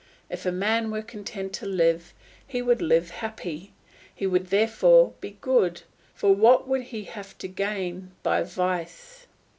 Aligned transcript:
If 0.31 0.47
a 0.47 0.51
man 0.51 0.89
were 0.89 1.03
content 1.03 1.53
to 1.53 1.67
live, 1.67 2.15
he 2.47 2.59
would 2.63 2.81
live 2.81 3.11
happy; 3.11 3.65
and 3.65 4.09
he 4.15 4.25
would 4.25 4.47
therefore 4.47 5.13
be 5.21 5.37
good, 5.41 5.83
for 6.15 6.33
what 6.33 6.67
would 6.67 6.81
he 6.81 7.03
have 7.03 7.37
to 7.37 7.47
gain 7.47 8.09
by 8.23 8.41
vice? 8.41 9.27